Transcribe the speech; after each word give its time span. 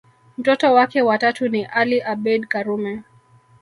Mtoto 0.37 0.73
wake 0.73 1.01
wa 1.01 1.17
tatu 1.17 1.47
ni 1.49 1.65
Ali 1.65 2.01
Abeid 2.01 2.47
Karume 2.47 3.01